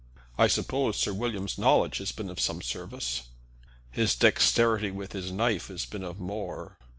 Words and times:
"I 0.35 0.47
suppose 0.47 0.97
Sir 0.97 1.13
William's 1.13 1.59
knowledge 1.59 1.99
has 1.99 2.11
been 2.11 2.31
of 2.31 2.39
some 2.39 2.63
service." 2.63 3.25
"His 3.91 4.15
dexterity 4.15 4.89
with 4.89 5.11
his 5.11 5.31
knife 5.31 5.67
has 5.67 5.85
been 5.85 6.03
of 6.03 6.19
more. 6.19 6.75